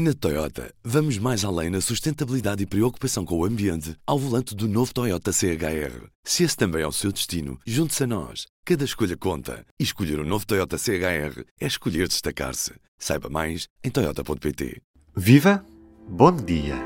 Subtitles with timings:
[0.00, 4.68] Na Toyota, vamos mais além na sustentabilidade e preocupação com o ambiente ao volante do
[4.68, 6.06] novo Toyota CHR.
[6.22, 8.46] Se esse também é o seu destino, junte-se a nós.
[8.64, 9.66] Cada escolha conta.
[9.76, 12.74] E escolher o um novo Toyota CHR é escolher destacar-se.
[12.96, 14.80] Saiba mais em Toyota.pt.
[15.16, 15.66] Viva!
[16.08, 16.76] Bom dia!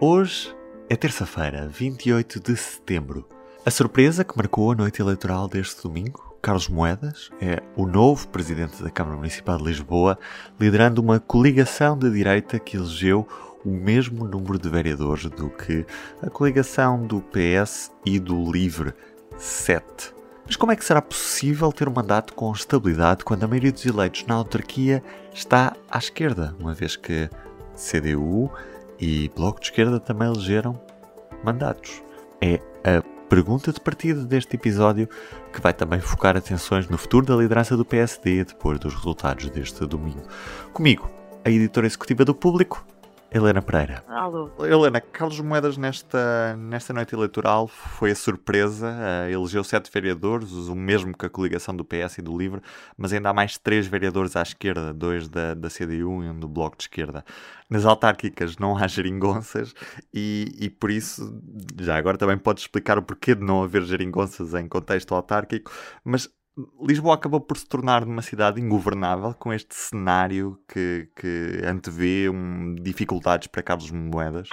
[0.00, 0.56] Hoje
[0.88, 3.28] é terça-feira, 28 de setembro.
[3.66, 8.80] A surpresa que marcou a noite eleitoral deste domingo Carlos Moedas é o novo presidente
[8.80, 10.16] da Câmara Municipal de Lisboa,
[10.60, 13.26] liderando uma coligação de direita que elegeu
[13.64, 15.84] o mesmo número de vereadores do que
[16.22, 18.94] a coligação do PS e do Livre,
[19.36, 20.14] 7.
[20.46, 23.84] Mas como é que será possível ter um mandato com estabilidade quando a maioria dos
[23.84, 25.02] eleitos na autarquia
[25.34, 27.28] está à esquerda, uma vez que
[27.74, 28.52] CDU
[29.00, 30.80] e Bloco de Esquerda também elegeram
[31.42, 32.00] mandatos?
[32.40, 35.08] É a pergunta de partida deste episódio,
[35.52, 39.84] que vai também focar atenções no futuro da liderança do PSD depois dos resultados deste
[39.86, 40.22] domingo.
[40.72, 41.10] Comigo,
[41.44, 42.84] a editora executiva do Público,
[43.30, 44.04] Helena Pereira.
[44.08, 44.50] Alô.
[44.60, 50.74] Helena, Carlos Moedas nesta, nesta noite eleitoral foi a surpresa, uh, elegeu sete vereadores, o
[50.74, 52.62] mesmo que a coligação do PS e do LIVRE,
[52.96, 56.48] mas ainda há mais três vereadores à esquerda, dois da, da CDU e um do
[56.48, 57.24] Bloco de Esquerda.
[57.68, 59.74] Nas autárquicas não há geringonças
[60.14, 61.42] e, e por isso,
[61.80, 65.72] já agora também podes explicar o porquê de não haver geringonças em contexto autárquico,
[66.04, 66.30] mas
[66.80, 72.74] Lisboa acabou por se tornar uma cidade ingovernável com este cenário que, que antevê um,
[72.76, 74.48] dificuldades para Carlos Moedas?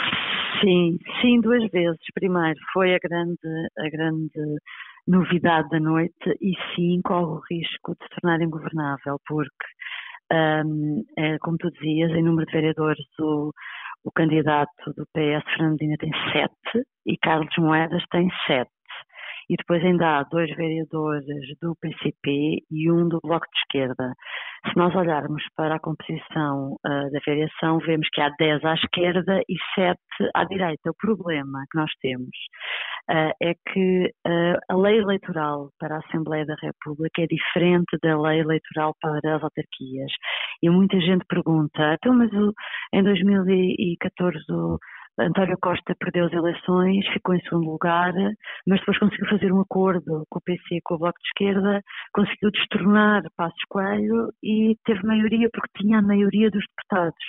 [0.60, 2.00] Sim, sim, duas vezes.
[2.14, 3.38] Primeiro, foi a grande,
[3.78, 4.58] a grande
[5.08, 9.66] novidade da noite e sim corre o risco de se tornar ingovernável, porque,
[10.32, 13.52] um, é, como tu dizias, em número de vereadores, o,
[14.04, 18.73] o candidato do PS, Fernandina, tem sete e Carlos Moedas tem sete
[19.54, 21.26] e depois ainda há dois vereadores
[21.62, 24.14] do PCP e um do Bloco de Esquerda.
[24.68, 29.42] Se nós olharmos para a composição uh, da variação, vemos que há 10 à esquerda
[29.48, 30.00] e 7
[30.34, 30.90] à direita.
[30.90, 32.36] O problema que nós temos
[33.12, 38.20] uh, é que uh, a lei eleitoral para a Assembleia da República é diferente da
[38.20, 40.12] lei eleitoral para as autarquias.
[40.64, 42.54] E muita gente pergunta, então, mas o,
[42.92, 44.80] em 2014 o
[45.20, 48.14] António Costa perdeu as eleições, ficou em segundo lugar,
[48.68, 51.82] mas depois conseguiu fazer um acordo com o PC com o Bloco de Esquerda,
[52.12, 57.26] conseguiu destornar Passos Coelho e teve maioria porque tinha a maioria dos deputados.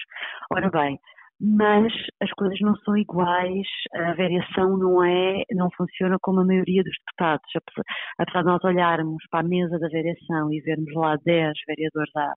[0.50, 0.98] Ora bem,
[1.46, 6.82] mas as coisas não são iguais, a variação não é, não funciona como a maioria
[6.82, 7.44] dos deputados.
[8.18, 12.32] Apesar de nós olharmos para a mesa da variação e vermos lá 10 vereadores à,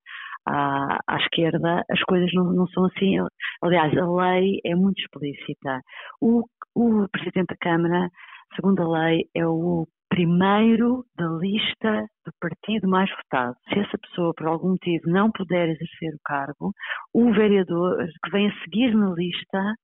[0.48, 3.16] à, à esquerda, as coisas não, não, são assim.
[3.62, 5.82] Aliás, a lei é muito explícita.
[6.20, 6.44] O,
[6.76, 8.10] o Presidente da Câmara,
[8.56, 13.56] segundo a lei, é o primeiro da lista do partido mais votado.
[13.70, 16.74] Se essa pessoa, por algum motivo, não puder exercer o cargo,
[17.14, 19.76] o vereador que vem a seguir na lista,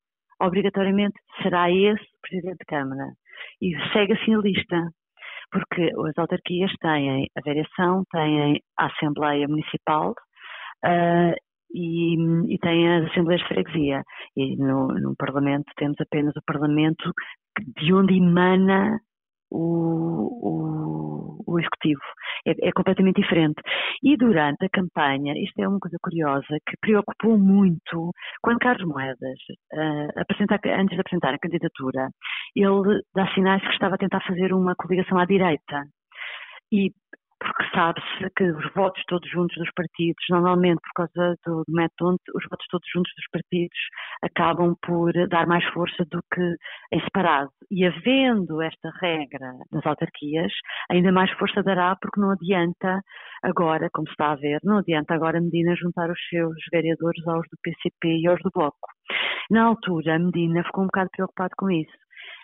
[0.41, 3.11] obrigatoriamente será esse Presidente da Câmara.
[3.61, 4.89] E segue assim a lista
[5.51, 10.15] porque as autarquias têm a variação, têm a Assembleia Municipal,
[10.83, 11.35] uh,
[11.73, 12.15] e,
[12.53, 14.03] e tem as Assembleias de Freguesia.
[14.35, 17.11] E no, no, Parlamento temos apenas o Parlamento
[17.77, 18.99] de onde emana
[19.53, 22.01] o, o, o Executivo.
[22.45, 23.61] É, é, completamente diferente.
[24.03, 28.11] E durante a campanha, isto é uma coisa curiosa, que preocupou muito,
[28.41, 29.39] quando Carlos Moedas,
[29.73, 32.09] uh, antes de apresentar a candidatura,
[32.53, 35.83] ele dá sinais que estava a tentar fazer uma coligação à direita.
[36.69, 36.91] E
[37.43, 42.17] porque sabe-se que os votos todos juntos dos partidos, normalmente por causa do, do método,
[42.35, 43.77] os votos todos juntos dos partidos
[44.23, 46.55] acabam por dar mais força do que
[46.91, 47.49] em separado.
[47.69, 50.51] E havendo esta regra nas autarquias,
[50.89, 53.01] ainda mais força dará, porque não adianta
[53.43, 57.47] agora, como se está a ver, não adianta agora Medina juntar os seus vereadores aos
[57.49, 58.87] do PCP e aos do Bloco.
[59.51, 62.02] Na altura, a Medina ficou um bocado preocupado com isso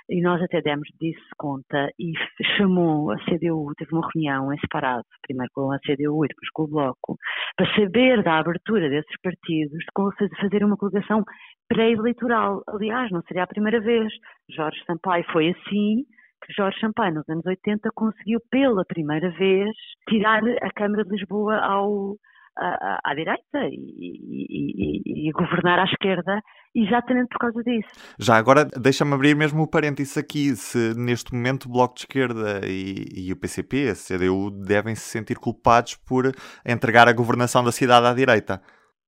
[0.10, 2.14] e nós até demos disso conta e
[2.58, 6.64] chamou a CDU, teve uma reunião em separado, primeiro com a CDU e depois com
[6.64, 7.18] o Bloco,
[7.56, 11.24] para saber da abertura desses partidos, de fazer uma coligação
[11.68, 12.64] pré-eleitoral.
[12.68, 14.12] Aliás, não seria a primeira vez.
[14.50, 16.04] Jorge Sampaio foi assim,
[16.44, 19.70] que Jorge Sampaio, nos anos 80, conseguiu pela primeira vez
[20.10, 22.16] tirar a Câmara de Lisboa ao,
[22.60, 26.42] à, à direita e, e, e, governar à esquerda
[26.76, 28.16] exatamente por causa disso.
[28.20, 32.62] Já agora deixa-me abrir mesmo o parênteses aqui, se neste momento o Bloco de Esquerda
[32.66, 36.32] e, e o PCP, a CDU, devem se sentir culpados por
[36.66, 38.62] entregar a governação da cidade à direita.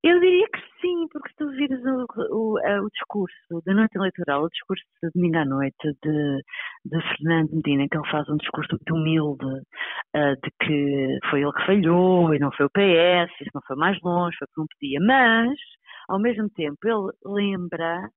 [0.04, 4.44] Eu diria que sim, porque se tu vires o, o, o, discurso da noite eleitoral,
[4.44, 6.44] o discurso de domingo à noite de,
[6.86, 11.54] de Fernando Medina, que ele faz um discurso muito humilde uh, de que foi ele
[11.54, 14.68] que falhou e não foi o PS, isso não foi mais longe, foi porque não
[14.68, 15.58] podia, mas
[16.10, 18.10] ao mesmo tempo ele lembra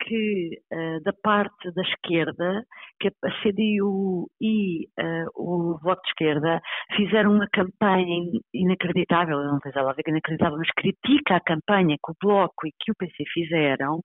[0.00, 2.64] que uh, da parte da esquerda,
[2.98, 6.60] que a CDU e uh, o Voto de Esquerda
[6.96, 11.96] fizeram uma campanha inacreditável, não sei se ela vê que inacreditável, mas critica a campanha
[11.96, 14.00] que o Bloco e que o PC fizeram,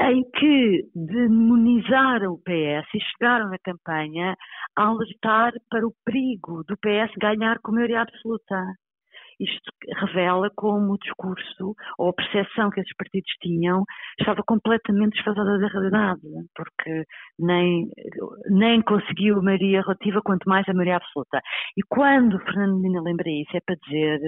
[0.00, 4.36] em que demonizaram o PS e chegaram na campanha
[4.76, 8.74] a alertar para o perigo do PS ganhar com maioria absoluta.
[9.38, 13.84] Isto revela como o discurso ou a percepção que esses partidos tinham
[14.18, 16.20] estava completamente desfasada da realidade,
[16.54, 17.04] porque
[17.38, 17.88] nem,
[18.50, 21.40] nem conseguiu maioria relativa, quanto mais a maioria absoluta.
[21.76, 24.20] E quando Fernando Medina lembra isso, é para dizer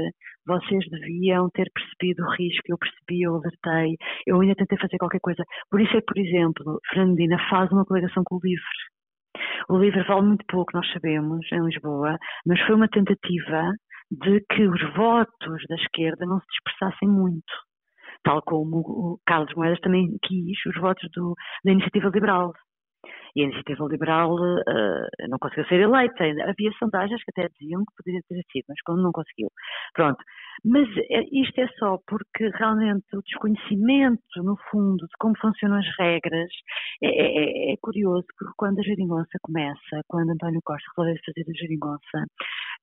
[0.47, 3.97] vocês deviam ter percebido o risco, eu percebi, eu alertei,
[4.27, 5.45] eu ainda tentei fazer qualquer coisa.
[5.71, 7.19] Por isso é que, por exemplo, Fernando
[7.51, 8.63] faz uma coligação com o LIVRE.
[9.69, 12.17] O LIVRE vale muito pouco, nós sabemos, em Lisboa,
[12.47, 13.73] mas foi uma tentativa
[14.11, 17.53] de que os votos da esquerda não se dispersassem muito,
[18.23, 21.35] tal como o Carlos Moedas também quis os votos do,
[21.65, 22.53] da Iniciativa Liberal.
[23.37, 26.25] E a Iniciativa Liberal uh, não conseguiu ser eleita.
[26.25, 29.49] Havia sondagens que até diziam que poderia ter sido, mas como não conseguiu.
[29.95, 30.23] Pronto.
[30.65, 35.87] Mas é, isto é só porque realmente o desconhecimento, no fundo, de como funcionam as
[35.99, 36.51] regras
[37.03, 41.45] é, é, é, é curioso, porque quando a geringonça começa, quando António Costa resolveu fazer
[41.49, 42.19] a geringonça,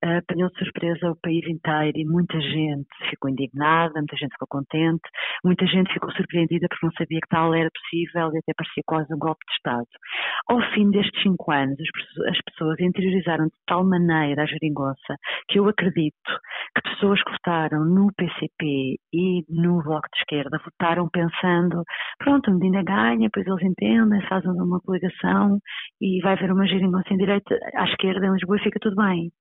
[0.05, 4.47] uh, apanhou de surpresa o país inteiro e muita gente ficou indignada, muita gente ficou
[4.47, 5.03] contente,
[5.43, 9.13] muita gente ficou surpreendida porque não sabia que tal era possível e até parecia quase
[9.13, 9.87] um golpe de Estado.
[10.47, 11.77] Ao fim destes cinco anos,
[12.29, 15.15] as pessoas interiorizaram de tal maneira a geringonça
[15.47, 16.15] que eu acredito
[16.75, 21.83] que pessoas que votaram no PCP e no Bloco de Esquerda votaram pensando,
[22.19, 25.59] pronto, a Medina ganha, depois eles entendem, fazem uma coligação
[26.01, 29.31] e vai haver uma geringonça em direita à esquerda em Lisboa e fica tudo bem.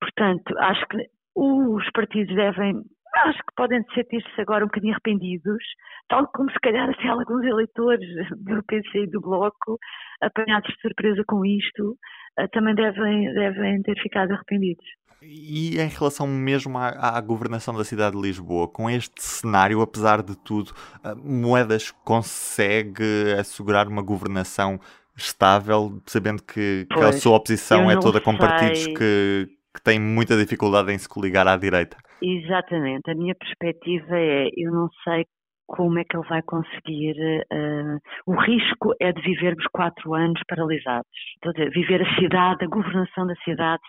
[0.00, 0.98] Portanto, acho que
[1.36, 2.82] os partidos devem
[3.16, 5.64] acho que podem sentir-se agora um bocadinho arrependidos,
[6.08, 8.00] tal como se calhar assim, alguns eleitores
[8.36, 9.78] do PC e do Bloco,
[10.20, 11.96] apanhados de surpresa com isto,
[12.38, 14.84] eh, também devem, devem ter ficado arrependidos.
[15.22, 20.22] E em relação mesmo à, à, governação da cidade de Lisboa, com este cenário, apesar
[20.22, 20.72] de tudo,
[21.02, 24.78] eh, Moedas consegue assegurar uma governação
[25.16, 28.40] estável, sabendo que, que a sua oposição é toda com sei.
[28.40, 31.96] partidos que, que têm muita dificuldade em se coligar à direita?
[32.22, 33.10] Exatamente.
[33.10, 35.26] A minha perspectiva é, eu não sei
[35.66, 37.16] como é que ele vai conseguir.
[37.52, 41.08] Uh, o risco é de vivermos quatro anos paralisados.
[41.42, 43.82] Dizer, viver a cidade, a governação da cidade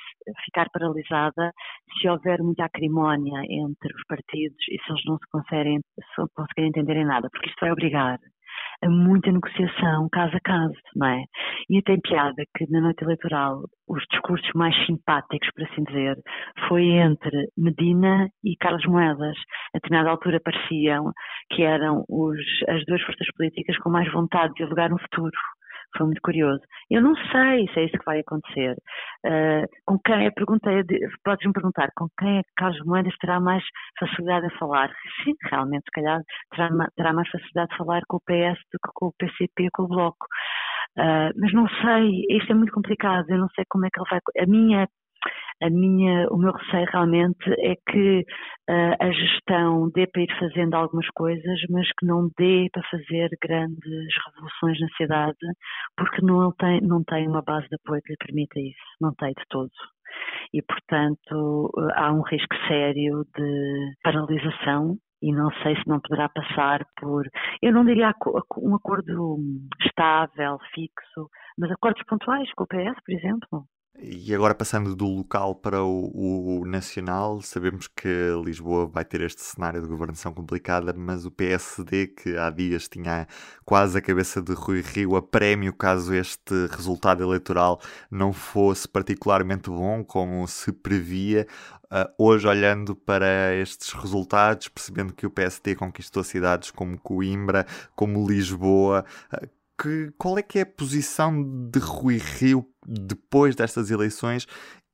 [0.45, 1.51] ficar paralisada
[1.99, 6.69] se houver muita acrimónia entre os partidos e se eles não se conseguirem, se conseguirem
[6.69, 8.19] entender em nada, porque isto vai obrigar
[8.81, 8.89] a
[9.35, 11.23] negociação caso a caso, não é?
[11.69, 16.17] E tem piada que na noite eleitoral os discursos mais simpáticos, por assim dizer,
[16.67, 19.37] foi entre Medina e Carlos Moedas.
[19.73, 21.11] A determinada altura pareciam
[21.51, 25.31] que eram os, as duas forças políticas com mais vontade de dialogar no futuro
[25.97, 26.61] foi muito curioso.
[26.89, 28.75] Eu não sei se é isso que vai acontecer.
[29.25, 30.83] Uh, com quem, eu perguntei,
[31.23, 33.63] podes-me perguntar, com quem é que Carlos Moedas terá mais
[33.99, 34.89] facilidade a falar?
[35.23, 36.21] Sim, realmente, se calhar
[36.51, 39.83] terá, terá mais facilidade de falar com o PS do que com o PCP, com
[39.83, 40.25] o Bloco.
[40.97, 44.09] Uh, mas não sei, isto é muito complicado, eu não sei como é que ele
[44.09, 44.19] vai.
[44.43, 44.87] A minha
[45.61, 48.19] a minha, o meu receio realmente é que
[48.69, 53.29] uh, a gestão dê para ir fazendo algumas coisas, mas que não dê para fazer
[53.41, 55.37] grandes revoluções na cidade,
[55.97, 59.29] porque não tem, não tem uma base de apoio que lhe permita isso, não tem
[59.29, 59.71] de todo.
[60.53, 66.29] E, portanto, uh, há um risco sério de paralisação e não sei se não poderá
[66.29, 67.25] passar por,
[67.61, 68.13] eu não diria
[68.57, 69.37] um acordo
[69.81, 73.65] estável, fixo, mas acordos pontuais com o PS, por exemplo.
[73.97, 78.09] E agora passando do local para o, o, nacional, sabemos que
[78.43, 83.25] Lisboa vai ter este cenário de governação complicada, mas o PSD, que há dias tinha
[83.63, 87.79] quase a cabeça de Rui Rio a prémio caso este resultado eleitoral
[88.11, 91.47] não fosse particularmente bom, como se previa,
[91.85, 98.27] uh, hoje olhando para estes resultados, percebendo que o PSD conquistou cidades como Coimbra, como
[98.27, 99.47] Lisboa, uh,
[99.81, 104.45] que, qual é que é a posição de Rui Rio depois destas eleições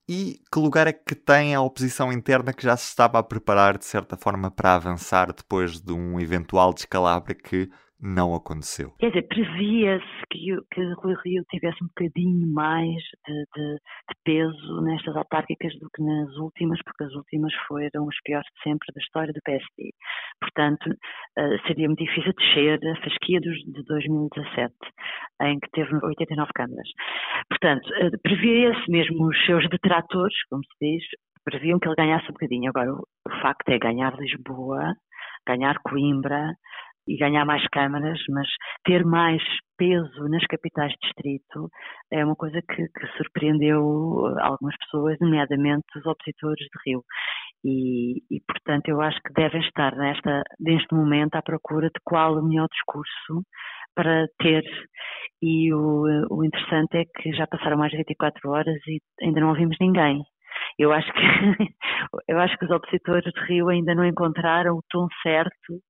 [0.09, 3.77] e que lugar é que tem a oposição interna que já se estava a preparar
[3.77, 7.69] de certa forma para avançar depois de um eventual descalabro que
[8.01, 8.91] não aconteceu.
[9.00, 12.96] Quer dizer, previa-se que, que Rui Rio tivesse um bocadinho mais
[13.27, 18.15] de, de, de, peso nestas autárquicas do que nas últimas, porque as últimas foram os
[18.24, 19.91] piores de sempre da história do PSD.
[20.39, 24.74] Portanto, uh, seria muito difícil descer a fasquia dos, de 2017,
[25.43, 26.89] em que teve 89 câmaras.
[27.50, 31.03] Portanto, uh, previa-se mesmo os seus detratores, como se diz,
[31.43, 32.70] previam que ele ganhasse um bocadinho.
[32.70, 34.96] Agora, o, o facto é ganhar Lisboa
[35.48, 36.53] ganhar Coimbra
[37.08, 38.48] e ganhar mais câmaras, mas
[38.84, 39.41] ter mais
[39.77, 41.70] peso nas capitais de distrito
[42.12, 43.81] é uma coisa que, que surpreendeu
[44.39, 47.03] algumas pessoas, nomeadamente os opositores de Rio.
[47.63, 52.34] E, e, portanto, eu acho que devem estar nesta, neste momento à procura de qual
[52.34, 53.43] o melhor discurso
[53.96, 54.63] para ter.
[55.41, 59.50] E o, o interessante é que já passaram mais de 24 horas e ainda não
[59.50, 60.22] ouvimos ninguém.
[60.77, 61.20] Eu acho que
[62.27, 65.81] eu acho que os opositores de Rio ainda não encontraram o tom certo,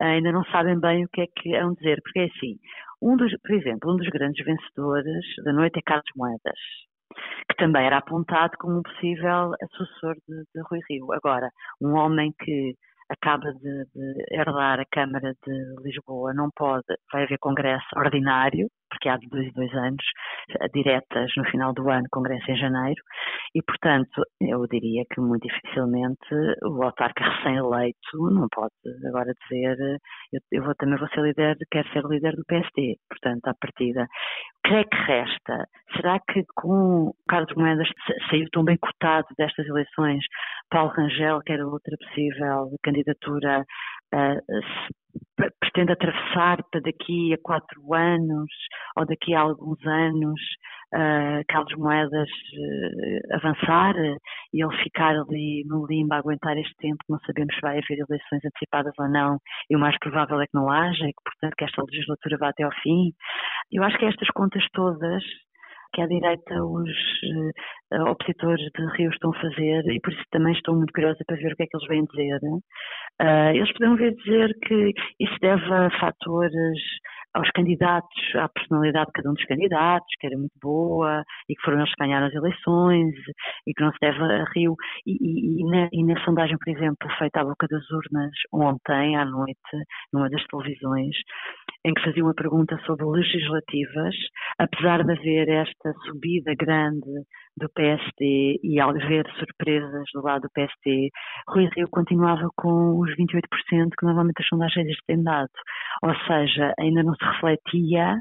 [0.00, 2.56] ainda não sabem bem o que é que vão dizer, porque é assim,
[3.02, 6.58] um dos, por exemplo, um dos grandes vencedores da noite é Carlos Moedas,
[7.48, 11.12] que também era apontado como um possível sucessor de, de Rui Rio.
[11.12, 11.48] Agora,
[11.80, 12.74] um homem que
[13.08, 19.08] acaba de, de, herdar a Câmara de Lisboa, não pode, vai haver congresso ordinário, porque
[19.08, 20.04] há de dois em dois anos,
[20.60, 23.02] eh, diretas no final do ano, congresso em janeiro,
[23.54, 28.72] e portanto eu diria que muito dificilmente o autarca recém-eleito não pode
[29.06, 29.98] agora dizer
[30.32, 34.06] eu, eu vou, também vou ser líder, quero ser líder do PSD, portanto à partida.
[34.64, 35.66] O que é que resta?
[35.96, 37.88] Será que com Carlos Moedas
[38.30, 40.24] saiu tão bem cotado destas eleições,
[40.70, 43.64] Paulo Rangel, que era outra possível candidatura,
[44.14, 45.00] uh,
[45.58, 48.50] pretende atravessar para daqui a quatro anos
[48.96, 50.40] ou daqui a alguns anos
[50.94, 53.94] uh, Carlos Moedas uh, avançar
[54.52, 58.04] e ele ficar ali no limbo a aguentar este tempo, não sabemos se vai haver
[58.08, 59.38] eleições antecipadas ou não,
[59.70, 62.48] e o mais provável é que não haja, e que portanto que esta legislatura vá
[62.50, 63.12] até ao fim.
[63.72, 65.22] Eu acho que estas contas todas
[65.92, 66.90] que à direita os
[67.92, 71.36] uh, opositores de Rio estão a fazer e por isso também estou muito curiosa para
[71.36, 72.38] ver o que é que eles vêm dizer.
[73.20, 76.78] Uh, eles podem vir dizer que isso deve a fatores
[77.34, 81.62] aos candidatos, à personalidade de cada um dos candidatos, que era muito boa e que
[81.62, 83.14] foram eles que ganharam as eleições
[83.66, 84.74] e que não se deve a Rio.
[85.06, 89.16] E, e, e, na, e na sondagem, por exemplo, feita à boca das urnas ontem
[89.16, 91.16] à noite, numa das televisões,
[91.84, 94.14] em que fazia uma pergunta sobre legislativas,
[94.58, 97.08] apesar de haver esta subida grande
[97.56, 101.10] do PSD e ao haver surpresas do lado do PSD,
[101.48, 105.50] Rui Rio continuava com os 28% que normalmente as sondagens têm dado.
[106.02, 108.16] Ou seja, ainda não se refletia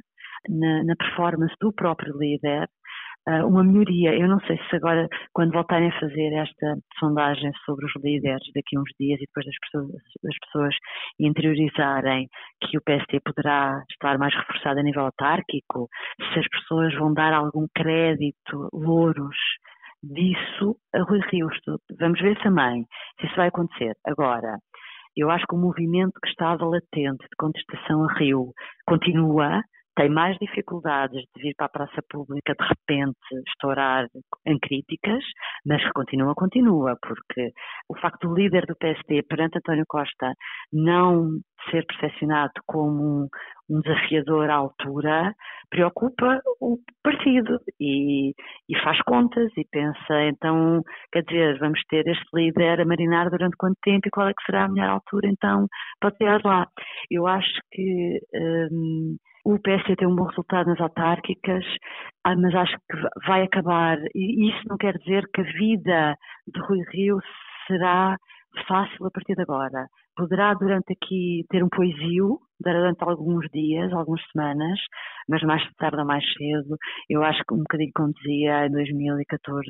[0.48, 2.68] na, na performance do próprio líder
[3.30, 4.16] uh, uma melhoria.
[4.16, 8.76] Eu não sei se agora, quando voltarem a fazer esta sondagem sobre os líderes daqui
[8.76, 10.76] a uns dias e depois das pessoas, das pessoas
[11.20, 12.28] interiorizarem
[12.62, 15.88] que o PST poderá estar mais reforçado a nível autárquico,
[16.34, 19.38] se as pessoas vão dar algum crédito, louros
[20.02, 21.50] disso a Rui Rio.
[22.00, 22.86] Vamos ver também
[23.20, 23.94] se isso vai acontecer.
[24.06, 24.58] Agora,
[25.16, 28.54] eu acho que o movimento que estava latente de contestação a Rio
[28.88, 29.62] continua,
[29.96, 33.18] tem mais dificuldades de vir para a praça pública de repente
[33.48, 34.08] estourar
[34.46, 35.24] em críticas,
[35.66, 37.52] mas que continua, continua, porque
[37.90, 40.34] o facto do líder do PSD perante António Costa
[40.72, 43.28] não ser percepcionado como
[43.70, 45.34] um, desafiador à altura
[45.70, 48.32] preocupa o partido e,
[48.68, 50.82] e, faz contas e pensa, então,
[51.12, 54.44] quer dizer, vamos ter este líder a marinar durante quanto tempo e qual é que
[54.46, 55.68] será a melhor altura, então,
[56.00, 56.68] para ter lá.
[57.12, 58.20] Eu acho que
[58.72, 59.18] hum,
[59.54, 61.66] o PSD tem um bom resultado nas autárquicas,
[62.24, 66.16] ah, mas acho que vai acabar, e isso não quer dizer que a vida
[66.48, 67.20] de Rui Rio
[67.68, 68.16] será
[68.68, 69.88] fácil a partir de agora.
[70.20, 74.78] Poderá durante aqui ter um poesio, durante alguns dias, algumas semanas,
[75.30, 76.76] mas mais tarde ou mais cedo,
[77.10, 79.66] eu acho que um bocadinho como dizia em 2014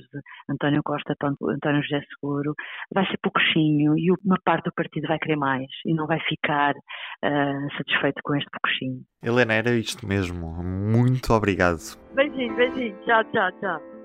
[0.50, 2.56] António Costa, António José Seguro,
[2.92, 6.74] vai ser pouquinho e uma parte do partido vai querer mais e não vai ficar
[6.74, 9.04] uh, satisfeito com este pouquinho.
[9.22, 10.48] Helena, era isto mesmo.
[10.64, 11.78] Muito obrigado.
[12.16, 12.98] Beijinho, beijinho.
[13.06, 13.99] Tchau, tchau, tchau.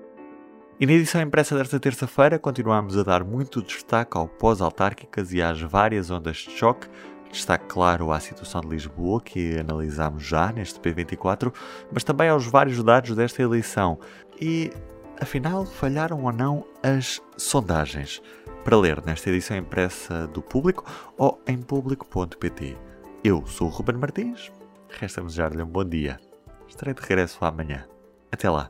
[0.77, 5.61] E na edição impressa desta terça-feira continuamos a dar muito destaque ao pós-autárquicas e às
[5.61, 6.89] várias ondas de choque.
[7.31, 11.53] Destaque, claro, à situação de Lisboa, que analisámos já neste P24,
[11.89, 13.97] mas também aos vários dados desta eleição.
[14.39, 14.69] E,
[15.17, 18.21] afinal, falharam ou não as sondagens?
[18.65, 20.83] Para ler nesta edição impressa do Público
[21.17, 22.77] ou em público.pt.
[23.23, 24.51] Eu sou o Ruben Martins,
[24.89, 26.19] resta-me desejar-lhe um bom dia.
[26.67, 27.85] Estarei de regresso amanhã.
[28.29, 28.69] Até lá